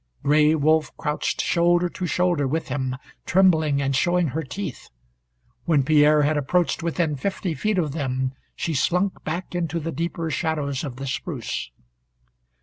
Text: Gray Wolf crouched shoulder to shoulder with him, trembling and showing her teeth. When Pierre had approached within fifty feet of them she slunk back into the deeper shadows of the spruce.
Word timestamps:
Gray 0.23 0.55
Wolf 0.55 0.89
crouched 0.97 1.41
shoulder 1.43 1.87
to 1.87 2.07
shoulder 2.07 2.47
with 2.47 2.69
him, 2.69 2.95
trembling 3.27 3.79
and 3.83 3.95
showing 3.95 4.29
her 4.29 4.41
teeth. 4.41 4.89
When 5.65 5.83
Pierre 5.83 6.23
had 6.23 6.37
approached 6.37 6.81
within 6.81 7.15
fifty 7.15 7.53
feet 7.53 7.77
of 7.77 7.91
them 7.91 8.33
she 8.55 8.73
slunk 8.73 9.23
back 9.23 9.53
into 9.53 9.79
the 9.79 9.91
deeper 9.91 10.31
shadows 10.31 10.83
of 10.83 10.95
the 10.95 11.05
spruce. 11.05 11.69